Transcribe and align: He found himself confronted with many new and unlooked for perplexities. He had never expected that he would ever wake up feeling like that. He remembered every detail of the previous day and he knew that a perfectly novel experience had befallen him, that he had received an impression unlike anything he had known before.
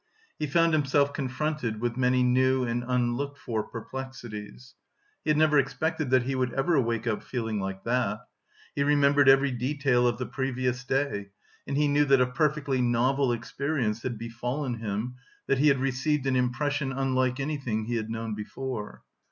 He 0.39 0.47
found 0.47 0.73
himself 0.73 1.13
confronted 1.13 1.79
with 1.79 1.95
many 1.95 2.23
new 2.23 2.63
and 2.63 2.83
unlooked 2.87 3.37
for 3.37 3.61
perplexities. 3.61 4.73
He 5.23 5.29
had 5.29 5.37
never 5.37 5.59
expected 5.59 6.09
that 6.09 6.23
he 6.23 6.33
would 6.33 6.51
ever 6.53 6.81
wake 6.81 7.05
up 7.05 7.21
feeling 7.21 7.59
like 7.59 7.83
that. 7.83 8.21
He 8.75 8.81
remembered 8.81 9.29
every 9.29 9.51
detail 9.51 10.07
of 10.07 10.17
the 10.17 10.25
previous 10.25 10.83
day 10.85 11.27
and 11.67 11.77
he 11.77 11.87
knew 11.87 12.05
that 12.05 12.19
a 12.19 12.25
perfectly 12.25 12.81
novel 12.81 13.31
experience 13.31 14.01
had 14.01 14.17
befallen 14.17 14.79
him, 14.79 15.17
that 15.45 15.59
he 15.59 15.67
had 15.67 15.77
received 15.77 16.25
an 16.25 16.35
impression 16.35 16.91
unlike 16.91 17.39
anything 17.39 17.85
he 17.85 17.93
had 17.97 18.09
known 18.09 18.33
before. 18.33 19.03